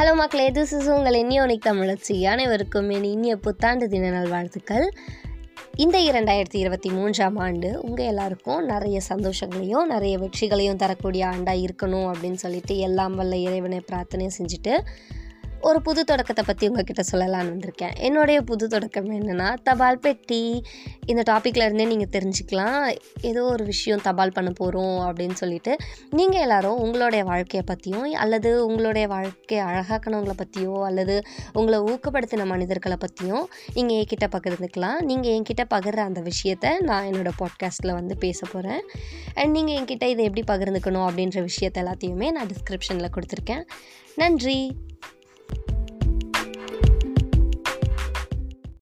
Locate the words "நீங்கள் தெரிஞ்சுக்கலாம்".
21.84-22.96